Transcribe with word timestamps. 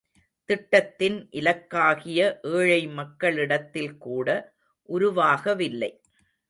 திட்டத்தின் 0.49 1.17
இலக்காகிய 1.31 2.21
ஏழை 2.53 2.87
மக்களிடத்தில் 2.93 3.93
கூட 3.97 4.27
உருவாகவில்லை! 4.89 5.93